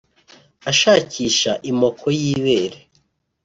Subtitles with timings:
[0.71, 2.77] ashakisha imoko y’ibere